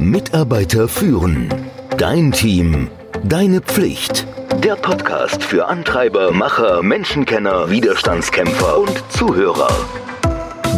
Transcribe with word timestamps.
Mitarbeiter 0.00 0.88
führen. 0.88 1.52
Dein 1.98 2.32
Team. 2.32 2.88
Deine 3.22 3.60
Pflicht. 3.60 4.26
Der 4.64 4.74
Podcast 4.74 5.44
für 5.44 5.66
Antreiber, 5.66 6.32
Macher, 6.32 6.82
Menschenkenner, 6.82 7.68
Widerstandskämpfer 7.70 8.78
und 8.78 9.04
Zuhörer. 9.10 9.68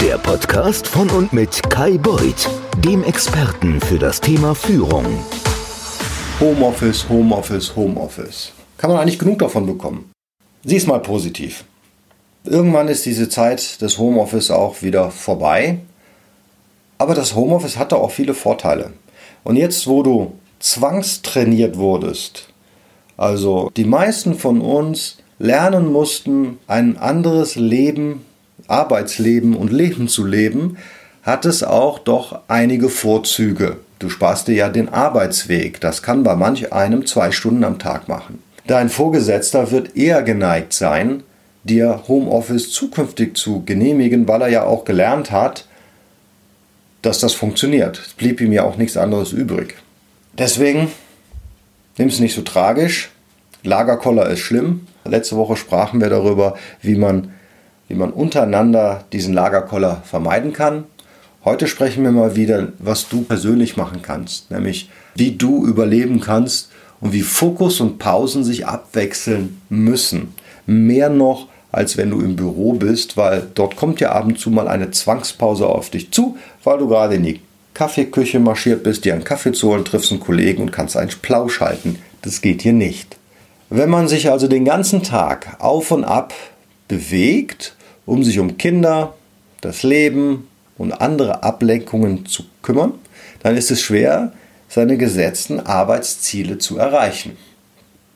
Der 0.00 0.19
Podcast 0.19 0.88
von 0.88 1.08
und 1.11 1.32
mit 1.32 1.62
Kai 1.71 1.98
Beuth, 1.98 2.50
dem 2.79 3.04
Experten 3.04 3.80
für 3.80 3.96
das 3.96 4.21
Thema 4.21 4.57
Führung. 4.57 5.07
Homeoffice, 6.41 7.09
Homeoffice, 7.09 7.77
Homeoffice. 7.77 8.52
Kann 8.77 8.91
man 8.91 8.98
eigentlich 8.98 9.20
genug 9.20 9.39
davon 9.39 9.66
bekommen? 9.66 10.11
Sieh 10.64 10.79
es 10.79 10.89
mal 10.89 10.98
positiv. 10.98 11.64
Irgendwann 12.43 12.89
ist 12.89 13.07
diese 13.07 13.29
Zeit 13.29 13.80
des 13.82 13.98
Homeoffice 13.98 14.50
auch 14.50 14.82
wieder 14.82 15.12
vorbei. 15.12 15.79
Aber 16.98 17.14
das 17.14 17.36
Homeoffice 17.36 17.79
hatte 17.79 17.96
auch 17.96 18.11
viele 18.11 18.34
Vorteile. 18.34 18.93
Und 19.45 19.57
jetzt, 19.57 19.87
wo 19.87 20.03
du 20.03 20.32
zwangstrainiert 20.61 21.77
wurdest, 21.77 22.49
also 23.17 23.71
die 23.77 23.85
meisten 23.85 24.35
von 24.35 24.61
uns 24.61 25.18
lernen 25.39 25.93
mussten, 25.93 26.59
ein 26.67 26.96
anderes 26.96 27.57
Leben, 27.57 28.25
Arbeitsleben 28.68 29.55
und 29.55 29.73
Leben 29.73 30.09
zu 30.09 30.25
leben, 30.25 30.79
hat 31.23 31.45
es 31.45 31.63
auch 31.63 31.99
doch 31.99 32.41
einige 32.48 32.89
Vorzüge. 32.89 33.78
Du 33.98 34.09
sparst 34.09 34.48
dir 34.48 34.55
ja 34.55 34.69
den 34.69 34.89
Arbeitsweg. 34.89 35.81
Das 35.81 36.03
kann 36.03 36.25
bei 36.25 36.34
manch 36.34 36.73
einem 36.73 37.06
zwei 37.06 37.31
Stunden 37.31 37.65
am 37.65 37.79
Tag 37.79 38.09
machen. 38.09 38.43
Dein 38.67 38.89
Vorgesetzter 38.89 39.70
wird 39.70 39.97
eher 39.97 40.23
geneigt 40.23 40.73
sein, 40.73 41.23
dir 41.65 42.03
Homeoffice 42.09 42.70
zukünftig 42.70 43.37
zu 43.37 43.62
genehmigen, 43.65 44.27
weil 44.27 44.43
er 44.43 44.48
ja 44.48 44.65
auch 44.65 44.84
gelernt 44.84 45.31
hat, 45.31 45.67
dass 47.02 47.19
das 47.19 47.34
funktioniert. 47.34 47.98
Es 47.98 48.12
blieb 48.14 48.41
ihm 48.41 48.52
ja 48.52 48.62
auch 48.62 48.77
nichts 48.77 48.97
anderes 48.97 49.33
übrig. 49.33 49.74
Deswegen 50.38 50.88
nimm 51.98 52.09
es 52.09 52.20
nicht 52.20 52.34
so 52.34 52.42
tragisch. 52.42 53.11
Lagerkoller 53.64 54.28
ist 54.31 54.41
schlimm. 54.41 54.86
Letzte 55.05 55.36
Woche 55.36 55.56
sprachen 55.56 56.00
wir 56.00 56.09
darüber, 56.09 56.56
wie 56.81 56.97
man, 56.97 57.33
wie 57.89 57.94
man 57.94 58.12
untereinander 58.12 59.05
diesen 59.12 59.34
Lagerkoller 59.34 60.03
vermeiden 60.05 60.53
kann. 60.53 60.84
Heute 61.44 61.67
sprechen 61.67 62.05
wir 62.05 62.12
mal 62.12 62.36
wieder, 62.36 62.69
was 62.78 63.09
du 63.09 63.22
persönlich 63.22 63.77
machen 63.77 64.00
kannst, 64.00 64.53
nämlich 64.53 64.91
wie 65.16 65.33
du 65.33 65.66
überleben 65.66 66.20
kannst 66.20 66.70
und 67.00 67.12
wie 67.12 67.22
Fokus 67.22 67.81
und 67.81 67.98
Pausen 67.98 68.44
sich 68.44 68.66
abwechseln 68.66 69.61
müssen. 69.69 70.34
Mehr 70.66 71.09
noch, 71.09 71.48
als 71.73 71.97
wenn 71.97 72.11
du 72.11 72.20
im 72.20 72.37
Büro 72.37 72.75
bist, 72.75 73.17
weil 73.17 73.48
dort 73.55 73.77
kommt 73.77 74.01
ja 74.01 74.12
ab 74.12 74.27
und 74.27 74.39
zu 74.39 74.51
mal 74.51 74.69
eine 74.69 74.91
Zwangspause 74.91 75.67
auf 75.67 75.91
dich 75.91 76.11
zu, 76.11 76.37
weil 76.62 76.78
du 76.78 76.87
gerade 76.87 77.15
in 77.15 77.25
die 77.25 77.41
Kaffeeküche 77.75 78.39
marschiert 78.39 78.83
bist, 78.83 79.06
dir 79.06 79.15
einen 79.15 79.25
Kaffee 79.25 79.53
zu 79.53 79.70
holen, 79.70 79.84
triffst 79.84 80.12
einen 80.12 80.20
Kollegen 80.20 80.62
und 80.62 80.73
kannst 80.73 80.97
einen 80.97 81.11
Plausch 81.23 81.61
halten. 81.61 81.98
Das 82.20 82.43
geht 82.43 82.61
hier 82.61 82.75
nicht. 82.75 83.17
Wenn 83.70 83.89
man 83.89 84.06
sich 84.06 84.31
also 84.31 84.48
den 84.48 84.67
ganzen 84.67 85.03
Tag 85.03 85.56
auf 85.59 85.91
und 85.91 86.05
ab 86.05 86.34
bewegt, 86.89 87.75
um 88.05 88.23
sich 88.23 88.39
um 88.39 88.59
Kinder, 88.59 89.15
das 89.62 89.83
Leben 89.83 90.48
und 90.77 90.93
andere 90.93 91.43
Ablenkungen 91.43 92.27
zu 92.27 92.43
kümmern, 92.61 92.93
dann 93.43 93.56
ist 93.56 93.70
es 93.70 93.81
schwer, 93.81 94.33
seine 94.69 94.98
gesetzten 94.98 95.61
Arbeitsziele 95.61 96.59
zu 96.59 96.77
erreichen. 96.77 97.37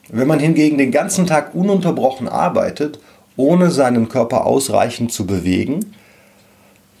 Wenn 0.09 0.27
man 0.27 0.39
hingegen 0.39 0.77
den 0.77 0.91
ganzen 0.91 1.25
Tag 1.25 1.55
ununterbrochen 1.55 2.27
arbeitet 2.27 2.99
ohne 3.37 3.71
seinen 3.71 4.09
Körper 4.09 4.45
ausreichend 4.45 5.13
zu 5.13 5.25
bewegen, 5.25 5.93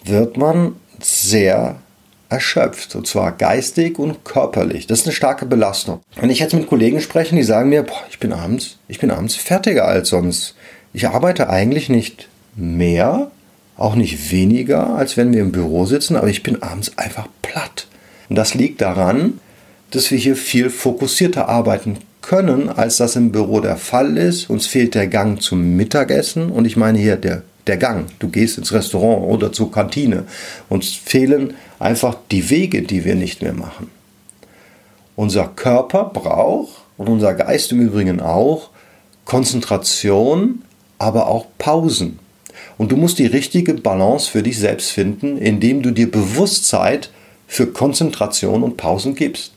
wird 0.03 0.37
man 0.37 0.75
sehr 1.01 1.77
erschöpft, 2.29 2.95
und 2.95 3.07
zwar 3.07 3.31
geistig 3.31 3.99
und 3.99 4.25
körperlich. 4.25 4.87
Das 4.87 4.99
ist 4.99 5.05
eine 5.05 5.13
starke 5.13 5.45
Belastung. 5.45 6.01
Wenn 6.15 6.29
ich 6.29 6.39
jetzt 6.39 6.53
mit 6.53 6.67
Kollegen 6.67 7.01
spreche, 7.01 7.35
die 7.35 7.43
sagen 7.43 7.69
mir, 7.69 7.83
boah, 7.83 8.03
ich 8.09 8.19
bin 8.19 8.33
abends, 8.33 8.77
ich 8.87 8.99
bin 8.99 9.11
abends 9.11 9.35
fertiger 9.35 9.85
als 9.85 10.09
sonst. 10.09 10.55
Ich 10.93 11.07
arbeite 11.07 11.49
eigentlich 11.49 11.89
nicht 11.89 12.27
mehr, 12.55 13.31
auch 13.77 13.95
nicht 13.95 14.31
weniger, 14.31 14.95
als 14.95 15.17
wenn 15.17 15.33
wir 15.33 15.41
im 15.41 15.51
Büro 15.51 15.85
sitzen, 15.85 16.15
aber 16.15 16.27
ich 16.27 16.43
bin 16.43 16.61
abends 16.61 16.97
einfach 16.97 17.27
platt. 17.41 17.87
Und 18.29 18.35
das 18.35 18.55
liegt 18.55 18.81
daran, 18.81 19.39
dass 19.91 20.11
wir 20.11 20.17
hier 20.17 20.35
viel 20.35 20.69
fokussierter 20.69 21.47
arbeiten 21.47 21.97
können, 22.27 22.67
als 22.67 22.97
das 22.97 23.15
im 23.15 23.31
Büro 23.31 23.61
der 23.61 23.77
Fall 23.77 24.17
ist. 24.17 24.49
Uns 24.49 24.67
fehlt 24.67 24.95
der 24.95 25.07
Gang 25.07 25.41
zum 25.41 25.77
Mittagessen 25.77 26.51
und 26.51 26.65
ich 26.65 26.75
meine 26.75 26.99
hier 26.99 27.15
der, 27.15 27.43
der 27.67 27.77
Gang. 27.77 28.07
Du 28.19 28.27
gehst 28.27 28.57
ins 28.57 28.73
Restaurant 28.73 29.23
oder 29.23 29.53
zur 29.53 29.71
Kantine. 29.71 30.25
Uns 30.67 30.89
fehlen 30.89 31.53
einfach 31.79 32.17
die 32.29 32.49
Wege, 32.49 32.81
die 32.81 33.05
wir 33.05 33.15
nicht 33.15 33.41
mehr 33.41 33.53
machen. 33.53 33.89
Unser 35.15 35.47
Körper 35.47 36.11
braucht 36.13 36.81
und 36.97 37.07
unser 37.07 37.33
Geist 37.33 37.71
im 37.71 37.79
Übrigen 37.79 38.19
auch 38.19 38.71
Konzentration, 39.23 40.63
aber 40.99 41.27
auch 41.27 41.45
Pausen. 41.57 42.19
Und 42.77 42.91
du 42.91 42.97
musst 42.97 43.19
die 43.19 43.25
richtige 43.25 43.73
Balance 43.73 44.29
für 44.29 44.43
dich 44.43 44.59
selbst 44.59 44.91
finden, 44.91 45.37
indem 45.37 45.81
du 45.81 45.91
dir 45.91 46.11
Bewusstsein 46.11 46.99
für 47.47 47.67
Konzentration 47.67 48.63
und 48.63 48.75
Pausen 48.75 49.15
gibst. 49.15 49.53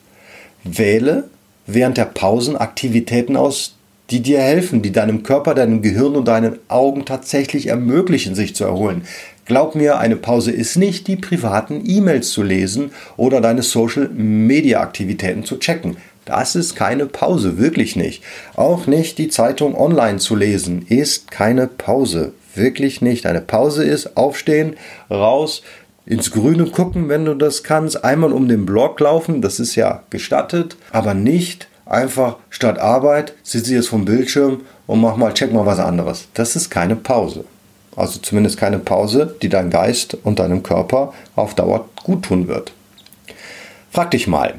Wähle 0.63 1.29
während 1.75 1.97
der 1.97 2.05
Pausen 2.07 2.57
Aktivitäten 2.57 3.37
aus, 3.37 3.75
die 4.11 4.21
dir 4.21 4.41
helfen, 4.41 4.83
die 4.83 4.93
deinem 4.93 5.23
Körper, 5.23 5.55
deinem 5.55 5.83
Gehirn 5.83 6.17
und 6.17 6.27
deinen 6.27 6.59
Augen 6.69 7.05
tatsächlich 7.05 7.69
ermöglichen, 7.69 8.35
sich 8.35 8.55
zu 8.55 8.65
erholen. 8.65 9.03
Glaub 9.45 9.75
mir, 9.75 9.99
eine 9.99 10.17
Pause 10.17 10.53
ist 10.53 10.77
nicht, 10.77 11.07
die 11.07 11.17
privaten 11.17 11.83
E-Mails 11.85 12.31
zu 12.31 12.43
lesen 12.43 12.93
oder 13.17 13.41
deine 13.41 13.63
Social-Media-Aktivitäten 13.63 15.45
zu 15.45 15.59
checken. 15.59 15.97
Das 16.25 16.55
ist 16.55 16.77
keine 16.77 17.07
Pause, 17.07 17.59
wirklich 17.59 17.97
nicht. 17.97 18.23
Auch 18.55 18.87
nicht 18.87 19.19
die 19.19 19.29
Zeitung 19.29 19.75
online 19.75 20.19
zu 20.19 20.37
lesen 20.37 20.87
ist 20.89 21.31
keine 21.31 21.67
Pause, 21.67 22.33
wirklich 22.55 23.01
nicht. 23.01 23.27
Eine 23.27 23.41
Pause 23.41 23.85
ist 23.85 24.17
aufstehen, 24.17 24.77
raus, 25.11 25.63
ins 26.07 26.31
Grüne 26.31 26.67
gucken, 26.67 27.09
wenn 27.09 27.25
du 27.25 27.35
das 27.35 27.63
kannst, 27.63 28.05
einmal 28.05 28.33
um 28.33 28.49
den 28.49 28.67
Block 28.67 29.01
laufen, 29.01 29.43
das 29.43 29.61
ist 29.61 29.77
ja 29.77 30.03
gestattet, 30.11 30.77
aber 30.93 31.15
nicht 31.15 31.69
einfach 31.87 32.37
statt 32.49 32.79
Arbeit 32.79 33.35
sitze 33.43 33.71
ich 33.71 33.77
jetzt 33.77 33.89
vom 33.89 34.05
Bildschirm 34.05 34.63
und 34.87 35.01
mach 35.01 35.17
mal, 35.17 35.35
check 35.35 35.53
mal 35.53 35.67
was 35.67 35.79
anderes. 35.79 36.29
Das 36.35 36.57
ist 36.57 36.71
keine 36.71 36.97
Pause. 36.97 37.45
Also 37.97 38.21
zumindest 38.21 38.57
keine 38.57 38.79
Pause, 38.79 39.37
die 39.43 39.49
dein 39.49 39.71
Geist 39.71 40.17
und 40.23 40.39
deinem 40.39 40.63
Körper 40.63 41.13
auf 41.37 41.55
Dauer 41.55 41.89
gut 42.03 42.25
tun 42.25 42.49
wird. 42.49 42.73
Frag 43.91 44.13
dich 44.13 44.27
mal, 44.27 44.55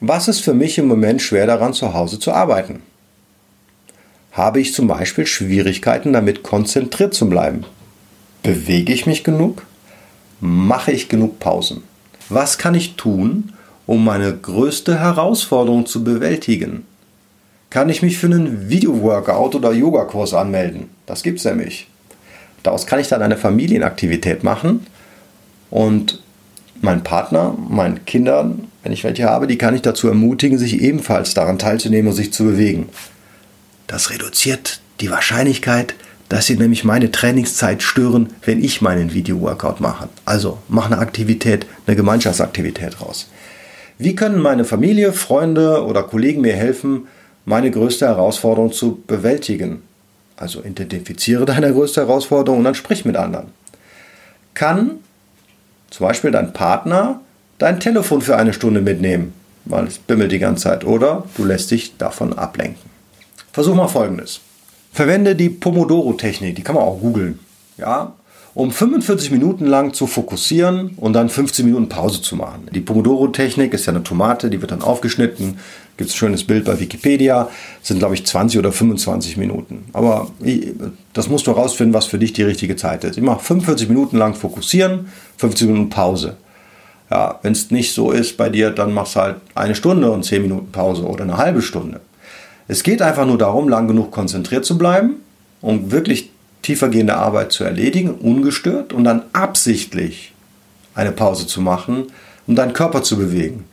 was 0.00 0.28
ist 0.28 0.40
für 0.40 0.54
mich 0.54 0.78
im 0.78 0.86
Moment 0.86 1.20
schwer 1.20 1.46
daran, 1.46 1.74
zu 1.74 1.92
Hause 1.92 2.18
zu 2.18 2.32
arbeiten? 2.32 2.82
Habe 4.32 4.60
ich 4.60 4.72
zum 4.72 4.86
Beispiel 4.86 5.26
Schwierigkeiten 5.26 6.12
damit, 6.12 6.42
konzentriert 6.42 7.12
zu 7.12 7.28
bleiben? 7.28 7.64
Bewege 8.42 8.92
ich 8.92 9.06
mich 9.06 9.24
genug? 9.24 9.66
Mache 10.40 10.92
ich 10.92 11.08
genug 11.08 11.38
Pausen? 11.40 11.82
Was 12.28 12.58
kann 12.58 12.74
ich 12.74 12.94
tun, 12.94 13.52
um 13.86 14.04
meine 14.04 14.36
größte 14.36 14.98
Herausforderung 15.00 15.86
zu 15.86 16.04
bewältigen? 16.04 16.84
Kann 17.70 17.88
ich 17.88 18.02
mich 18.02 18.18
für 18.18 18.26
einen 18.26 18.68
Video-Workout 18.68 19.54
oder 19.54 19.72
Yogakurs 19.72 20.34
anmelden? 20.34 20.88
Das 21.06 21.22
gibt 21.22 21.38
es 21.38 21.44
nämlich. 21.44 21.88
Daraus 22.62 22.86
kann 22.86 23.00
ich 23.00 23.08
dann 23.08 23.22
eine 23.22 23.36
Familienaktivität 23.36 24.42
machen 24.44 24.86
und 25.70 26.22
meinen 26.80 27.02
Partner, 27.02 27.56
meinen 27.68 28.04
Kindern, 28.04 28.68
wenn 28.82 28.92
ich 28.92 29.04
welche 29.04 29.24
habe, 29.24 29.46
die 29.46 29.58
kann 29.58 29.74
ich 29.74 29.82
dazu 29.82 30.08
ermutigen, 30.08 30.58
sich 30.58 30.80
ebenfalls 30.80 31.34
daran 31.34 31.58
teilzunehmen 31.58 32.10
und 32.10 32.16
sich 32.16 32.32
zu 32.32 32.44
bewegen. 32.44 32.88
Das 33.86 34.10
reduziert 34.10 34.80
die 35.00 35.10
Wahrscheinlichkeit, 35.10 35.94
dass 36.28 36.46
sie 36.46 36.56
nämlich 36.56 36.84
meine 36.84 37.10
Trainingszeit 37.10 37.82
stören, 37.82 38.30
wenn 38.44 38.62
ich 38.62 38.82
meinen 38.82 39.14
Video-Workout 39.14 39.80
mache. 39.80 40.08
Also 40.24 40.58
mach 40.68 40.86
eine 40.86 40.98
Aktivität, 40.98 41.66
eine 41.86 41.96
Gemeinschaftsaktivität 41.96 43.00
raus. 43.00 43.28
Wie 43.98 44.14
können 44.14 44.40
meine 44.40 44.64
Familie, 44.64 45.12
Freunde 45.12 45.84
oder 45.84 46.02
Kollegen 46.02 46.42
mir 46.42 46.54
helfen, 46.54 47.08
meine 47.44 47.70
größte 47.70 48.06
Herausforderung 48.06 48.72
zu 48.72 49.02
bewältigen? 49.06 49.82
Also 50.36 50.62
identifiziere 50.62 51.46
deine 51.46 51.72
größte 51.72 52.02
Herausforderung 52.02 52.58
und 52.58 52.64
dann 52.64 52.74
sprich 52.74 53.04
mit 53.04 53.16
anderen. 53.16 53.46
Kann 54.54 55.00
zum 55.90 56.06
Beispiel 56.06 56.30
dein 56.30 56.52
Partner 56.52 57.20
dein 57.58 57.80
Telefon 57.80 58.22
für 58.22 58.36
eine 58.36 58.52
Stunde 58.52 58.80
mitnehmen, 58.80 59.32
weil 59.64 59.86
es 59.86 59.98
bimmelt 59.98 60.30
die 60.30 60.38
ganze 60.38 60.64
Zeit, 60.64 60.84
oder 60.84 61.24
du 61.36 61.44
lässt 61.44 61.70
dich 61.70 61.96
davon 61.96 62.32
ablenken. 62.38 62.90
Versuch 63.52 63.74
mal 63.74 63.88
folgendes. 63.88 64.40
Verwende 64.98 65.36
die 65.36 65.48
Pomodoro-Technik, 65.48 66.56
die 66.56 66.62
kann 66.62 66.74
man 66.74 66.82
auch 66.82 66.98
googeln. 66.98 67.38
Ja, 67.76 68.14
um 68.54 68.72
45 68.72 69.30
Minuten 69.30 69.64
lang 69.64 69.94
zu 69.94 70.08
fokussieren 70.08 70.94
und 70.96 71.12
dann 71.12 71.28
15 71.28 71.64
Minuten 71.64 71.88
Pause 71.88 72.20
zu 72.20 72.34
machen. 72.34 72.68
Die 72.74 72.80
Pomodoro-Technik 72.80 73.74
ist 73.74 73.86
ja 73.86 73.92
eine 73.92 74.02
Tomate, 74.02 74.50
die 74.50 74.60
wird 74.60 74.72
dann 74.72 74.82
aufgeschnitten. 74.82 75.60
Gibt 75.96 76.10
es 76.10 76.16
ein 76.16 76.18
schönes 76.18 76.42
Bild 76.42 76.64
bei 76.64 76.80
Wikipedia. 76.80 77.48
sind, 77.80 78.00
glaube 78.00 78.16
ich, 78.16 78.26
20 78.26 78.58
oder 78.58 78.72
25 78.72 79.36
Minuten. 79.36 79.84
Aber 79.92 80.32
das 81.12 81.28
musst 81.28 81.46
du 81.46 81.52
herausfinden, 81.52 81.94
was 81.94 82.06
für 82.06 82.18
dich 82.18 82.32
die 82.32 82.42
richtige 82.42 82.74
Zeit 82.74 83.04
ist. 83.04 83.16
Ich 83.16 83.22
mache 83.22 83.44
45 83.44 83.88
Minuten 83.88 84.16
lang 84.16 84.34
fokussieren, 84.34 85.06
15 85.36 85.68
Minuten 85.68 85.90
Pause. 85.90 86.36
Ja, 87.08 87.38
wenn 87.42 87.52
es 87.52 87.70
nicht 87.70 87.94
so 87.94 88.10
ist 88.10 88.36
bei 88.36 88.48
dir, 88.48 88.70
dann 88.70 88.92
machst 88.92 89.14
du 89.14 89.20
halt 89.20 89.36
eine 89.54 89.76
Stunde 89.76 90.10
und 90.10 90.24
zehn 90.24 90.42
Minuten 90.42 90.72
Pause 90.72 91.04
oder 91.04 91.22
eine 91.22 91.36
halbe 91.36 91.62
Stunde. 91.62 92.00
Es 92.70 92.82
geht 92.82 93.00
einfach 93.00 93.26
nur 93.26 93.38
darum, 93.38 93.68
lang 93.70 93.88
genug 93.88 94.10
konzentriert 94.10 94.66
zu 94.66 94.76
bleiben, 94.76 95.16
um 95.62 95.90
wirklich 95.90 96.30
tiefergehende 96.60 97.16
Arbeit 97.16 97.50
zu 97.50 97.64
erledigen, 97.64 98.10
ungestört 98.10 98.92
und 98.92 99.04
dann 99.04 99.22
absichtlich 99.32 100.34
eine 100.94 101.12
Pause 101.12 101.46
zu 101.46 101.62
machen, 101.62 102.08
um 102.46 102.54
deinen 102.54 102.74
Körper 102.74 103.02
zu 103.02 103.16
bewegen, 103.16 103.64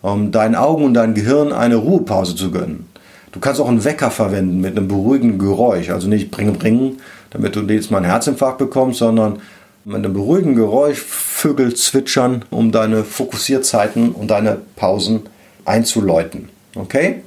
um 0.00 0.32
deinen 0.32 0.54
Augen 0.54 0.84
und 0.84 0.94
dein 0.94 1.12
Gehirn 1.12 1.52
eine 1.52 1.76
Ruhepause 1.76 2.36
zu 2.36 2.50
gönnen. 2.50 2.86
Du 3.32 3.40
kannst 3.40 3.60
auch 3.60 3.68
einen 3.68 3.84
Wecker 3.84 4.10
verwenden 4.10 4.62
mit 4.62 4.78
einem 4.78 4.88
beruhigenden 4.88 5.38
Geräusch, 5.38 5.90
also 5.90 6.08
nicht 6.08 6.30
bringen, 6.30 6.54
bringen, 6.54 6.98
damit 7.28 7.54
du 7.54 7.60
jetzt 7.60 7.90
mal 7.90 7.98
einen 7.98 8.06
Herzinfarkt 8.06 8.56
bekommst, 8.56 9.00
sondern 9.00 9.40
mit 9.84 9.96
einem 9.96 10.14
beruhigenden 10.14 10.56
Geräusch 10.56 11.00
Vögel 11.00 11.74
zwitschern, 11.74 12.46
um 12.48 12.72
deine 12.72 13.04
Fokussierzeiten 13.04 14.12
und 14.12 14.30
deine 14.30 14.56
Pausen 14.76 15.24
einzuläuten. 15.66 16.48
Okay? 16.74 17.22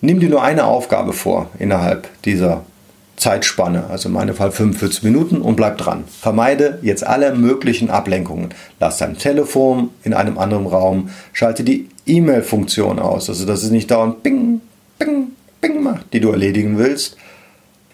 Nimm 0.00 0.20
dir 0.20 0.28
nur 0.28 0.42
eine 0.42 0.64
Aufgabe 0.64 1.12
vor 1.12 1.50
innerhalb 1.58 2.08
dieser 2.22 2.62
Zeitspanne, 3.16 3.84
also 3.90 4.08
in 4.08 4.14
meinem 4.14 4.34
Fall 4.34 4.52
45 4.52 5.02
Minuten 5.02 5.42
und 5.42 5.56
bleib 5.56 5.76
dran. 5.78 6.04
Vermeide 6.06 6.78
jetzt 6.82 7.04
alle 7.04 7.34
möglichen 7.34 7.90
Ablenkungen. 7.90 8.54
Lass 8.78 8.98
dein 8.98 9.18
Telefon 9.18 9.90
in 10.04 10.14
einem 10.14 10.38
anderen 10.38 10.66
Raum, 10.66 11.10
schalte 11.32 11.64
die 11.64 11.88
E-Mail-Funktion 12.06 13.00
aus, 13.00 13.28
also 13.28 13.44
dass 13.44 13.64
es 13.64 13.70
nicht 13.70 13.90
dauernd 13.90 14.22
Ping, 14.22 14.60
Ping, 15.00 15.32
Ping 15.60 15.82
macht, 15.82 16.12
die 16.12 16.20
du 16.20 16.30
erledigen 16.30 16.78
willst. 16.78 17.16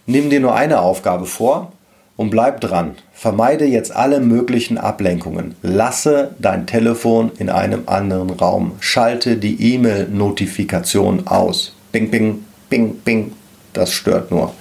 Nimm 0.07 0.29
dir 0.29 0.41
nur 0.41 0.55
eine 0.55 0.81
Aufgabe 0.81 1.25
vor 1.25 1.73
und 2.17 2.29
bleib 2.29 2.61
dran. 2.61 2.97
Vermeide 3.15 3.65
jetzt 3.65 3.97
alle 3.97 4.21
möglichen 4.21 4.77
Ablenkungen. 4.77 5.55
Lasse 5.63 6.35
dein 6.39 6.67
Telefon 6.67 7.33
in 7.39 7.49
einem 7.49 7.85
anderen 7.87 8.29
Raum. 8.29 8.73
Schalte 8.81 9.37
die 9.37 9.75
E-Mail-Notifikation 9.75 11.27
aus. 11.27 11.73
Bing, 11.95 12.11
bing, 12.11 12.45
bing, 12.69 12.97
bing. 13.05 13.33
Das 13.73 13.93
stört 13.93 14.33
nur. 14.33 14.53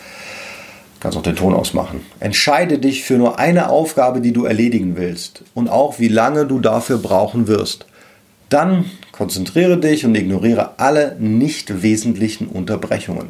Kannst 0.99 1.17
auch 1.17 1.23
den 1.23 1.35
Ton 1.35 1.55
ausmachen. 1.55 2.01
Entscheide 2.19 2.77
dich 2.77 3.03
für 3.03 3.15
nur 3.15 3.39
eine 3.39 3.69
Aufgabe, 3.69 4.21
die 4.21 4.33
du 4.33 4.45
erledigen 4.45 4.97
willst 4.97 5.43
und 5.55 5.67
auch 5.67 5.97
wie 5.97 6.09
lange 6.09 6.45
du 6.45 6.59
dafür 6.59 6.99
brauchen 6.99 7.47
wirst. 7.47 7.87
Dann 8.49 8.85
konzentriere 9.11 9.79
dich 9.79 10.05
und 10.05 10.13
ignoriere 10.13 10.77
alle 10.77 11.15
nicht 11.17 11.81
wesentlichen 11.81 12.45
Unterbrechungen. 12.45 13.29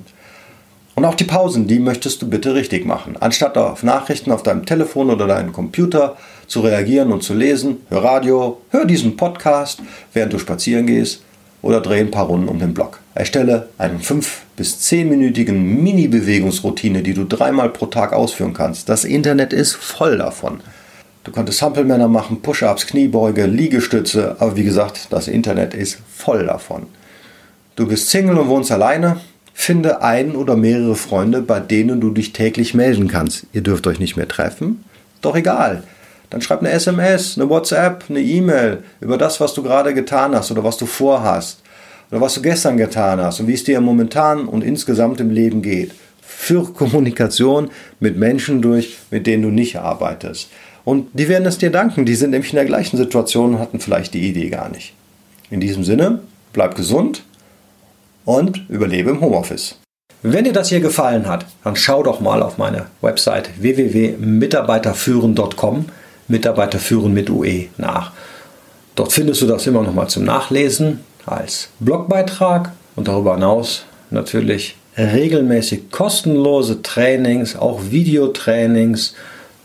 Und 0.96 1.06
auch 1.06 1.16
die 1.16 1.24
Pausen, 1.24 1.68
die 1.68 1.80
möchtest 1.80 2.22
du 2.22 2.30
bitte 2.30 2.56
richtig 2.56 2.86
machen. 2.86 3.16
Anstatt 3.18 3.58
auf 3.58 3.84
Nachrichten 3.84 4.34
auf 4.34 4.44
deinem 4.44 4.66
Telefon 4.66 5.12
oder 5.12 5.28
deinem 5.28 5.54
Computer 5.54 6.18
zu 6.48 6.60
reagieren 6.60 7.14
und 7.14 7.24
zu 7.24 7.34
lesen, 7.34 7.78
hör 7.88 8.04
Radio, 8.04 8.60
hör 8.70 8.84
diesen 8.84 9.16
Podcast, 9.16 9.82
während 10.12 10.34
du 10.34 10.40
spazieren 10.40 10.88
gehst 10.88 11.22
oder 11.64 11.82
dreh 11.82 12.00
ein 12.00 12.12
paar 12.12 12.28
Runden 12.28 12.48
um 12.48 12.60
den 12.60 12.76
Block. 12.76 13.00
Erstelle 13.16 13.70
eine 13.80 13.98
5- 13.98 14.26
bis 14.56 14.78
10-minütigen 14.82 15.54
Mini-Bewegungsroutine, 15.54 17.02
die 17.02 17.16
du 17.16 17.26
dreimal 17.26 17.70
pro 17.70 17.88
Tag 17.88 18.14
ausführen 18.14 18.54
kannst. 18.54 18.88
Das 18.88 19.04
Internet 19.04 19.52
ist 19.52 19.74
voll 19.74 20.20
davon. 20.20 20.60
Du 21.24 21.32
kannst 21.32 21.58
Sample-Männer 21.58 22.08
machen, 22.08 22.44
Push-Ups, 22.44 22.86
Kniebeuge, 22.86 23.48
Liegestütze, 23.48 24.36
aber 24.38 24.56
wie 24.56 24.64
gesagt, 24.64 25.08
das 25.10 25.28
Internet 25.28 25.74
ist 25.74 25.98
voll 26.16 26.46
davon. 26.46 26.86
Du 27.76 27.88
bist 27.88 28.12
Single 28.12 28.38
und 28.38 28.50
wohnst 28.50 28.72
alleine, 28.72 29.22
Finde 29.54 30.02
einen 30.02 30.36
oder 30.36 30.56
mehrere 30.56 30.96
Freunde, 30.96 31.42
bei 31.42 31.60
denen 31.60 32.02
du 32.02 32.10
dich 32.10 32.34
täglich 32.34 32.74
melden 32.74 33.08
kannst. 33.08 33.46
Ihr 33.54 33.62
dürft 33.62 33.86
euch 33.88 34.00
nicht 34.00 34.18
mehr 34.18 34.28
treffen? 34.28 34.84
Doch 35.22 35.36
egal. 35.36 35.84
Dann 36.34 36.42
schreib 36.42 36.62
eine 36.62 36.72
SMS, 36.72 37.38
eine 37.38 37.48
WhatsApp, 37.48 38.06
eine 38.10 38.20
E-Mail 38.20 38.80
über 39.00 39.20
das, 39.20 39.40
was 39.40 39.54
du 39.54 39.62
gerade 39.62 39.94
getan 39.94 40.34
hast 40.34 40.50
oder 40.50 40.64
was 40.64 40.78
du 40.78 40.88
vorhast 40.88 41.62
oder 42.10 42.22
was 42.22 42.34
du 42.34 42.42
gestern 42.42 42.76
getan 42.76 43.22
hast 43.22 43.40
und 43.40 43.46
wie 43.46 43.54
es 43.54 43.64
dir 43.64 43.80
momentan 43.82 44.48
und 44.48 44.64
insgesamt 44.64 45.22
im 45.22 45.30
Leben 45.30 45.62
geht. 45.62 45.92
Führe 46.24 46.74
Kommunikation 46.74 47.70
mit 48.00 48.18
Menschen 48.18 48.64
durch, 48.64 48.98
mit 49.12 49.28
denen 49.28 49.44
du 49.44 49.50
nicht 49.50 49.78
arbeitest. 49.78 50.50
Und 50.84 51.10
die 51.14 51.28
werden 51.28 51.46
es 51.46 51.60
dir 51.60 51.70
danken. 51.70 52.04
Die 52.04 52.16
sind 52.16 52.32
nämlich 52.32 52.52
in 52.52 52.56
der 52.56 52.66
gleichen 52.66 52.98
Situation 52.98 53.54
und 53.54 53.60
hatten 53.60 53.80
vielleicht 53.80 54.16
die 54.16 54.28
Idee 54.28 54.50
gar 54.50 54.70
nicht. 54.70 54.96
In 55.52 55.60
diesem 55.60 55.84
Sinne, 55.84 56.22
bleib 56.52 56.74
gesund 56.74 57.22
und 58.26 58.66
überlebe 58.70 59.12
im 59.12 59.22
Homeoffice. 59.22 59.76
Wenn 60.24 60.46
dir 60.46 60.54
das 60.54 60.70
hier 60.70 60.80
gefallen 60.80 61.28
hat, 61.28 61.46
dann 61.64 61.76
schau 61.76 62.02
doch 62.02 62.20
mal 62.22 62.42
auf 62.42 62.58
meine 62.58 62.88
Website 63.02 63.62
www.mitarbeiterführen.com, 63.62 65.86
Mitarbeiterführen 66.28 67.14
mit 67.14 67.30
UE 67.30 67.66
nach. 67.78 68.12
Dort 68.96 69.12
findest 69.12 69.42
du 69.42 69.48
das 69.48 69.66
immer 69.68 69.82
noch 69.82 69.94
mal 69.94 70.08
zum 70.08 70.24
Nachlesen 70.24 71.00
als 71.26 71.70
Blogbeitrag 71.80 72.72
und 72.96 73.08
darüber 73.08 73.36
hinaus 73.36 73.86
natürlich 74.10 74.76
regelmäßig 74.98 75.90
kostenlose 75.90 76.82
Trainings, 76.82 77.56
auch 77.56 77.82
Videotrainings 77.90 79.16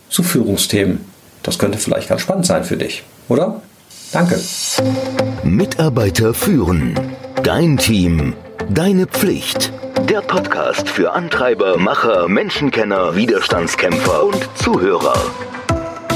zu 0.09 0.23
Führungsthemen. 0.23 1.05
Das 1.43 1.59
könnte 1.59 1.77
vielleicht 1.77 2.09
ganz 2.09 2.21
spannend 2.21 2.45
sein 2.45 2.63
für 2.63 2.77
dich, 2.77 3.03
oder? 3.27 3.61
Danke. 4.11 4.39
Mitarbeiter 5.43 6.33
führen. 6.33 6.95
Dein 7.43 7.77
Team 7.77 8.33
Deine 8.71 9.07
Pflicht. 9.07 9.73
Der 10.07 10.21
Podcast 10.21 10.87
für 10.89 11.11
Antreiber, 11.11 11.79
Macher, 11.79 12.27
Menschenkenner, 12.27 13.15
Widerstandskämpfer 13.15 14.25
und 14.25 14.47
Zuhörer. 14.53 15.15